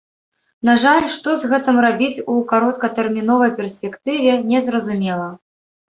На 0.67 0.73
жаль, 0.83 1.05
што 1.15 1.29
з 1.41 1.51
гэтым 1.51 1.77
рабіць 1.85 2.23
у 2.35 2.39
кароткатэрміновай 2.53 3.53
перспектыве, 3.61 4.31
незразумела. 4.55 5.29